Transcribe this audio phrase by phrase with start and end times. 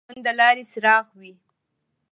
[0.03, 1.33] •ښه ملګری د ژوند د لارې څراغ وي.